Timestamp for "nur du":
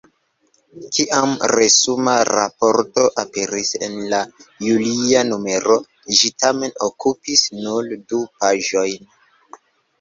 7.63-8.27